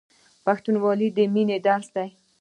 [0.45, 2.09] پښتونولي د مینې درس دی.